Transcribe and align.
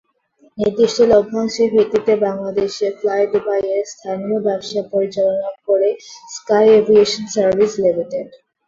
নির্দিষ্ট 0.57 0.97
লভ্যাংশের 1.11 1.69
ভিত্তিতে 1.75 2.13
বাংলাদেশে 2.25 2.87
ফ্লাইদুবাইয়ের 2.99 3.83
স্থানীয় 3.93 4.37
ব্যবসা 4.47 4.81
পরিচালনা 4.93 5.49
করে 5.67 5.89
স্কাই 6.35 6.67
এভিয়েশন 6.79 7.23
সার্ভিসেস 7.33 7.73
লিমিটেড। 7.83 8.27